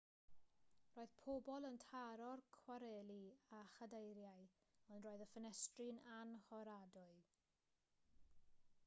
roedd 0.93 1.11
pobl 1.25 1.67
yn 1.67 1.75
taro'r 1.83 2.41
cwareli 2.55 3.19
â 3.57 3.61
chadeiriau 3.75 4.49
ond 4.95 5.07
roedd 5.09 5.25
y 5.27 5.29
ffenestri'n 5.35 6.01
annhoradwy 6.15 7.07